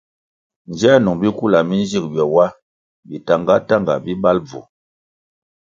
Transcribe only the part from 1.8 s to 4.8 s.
nzig ywe wa bi tahnga- tahnga bi bali bvu.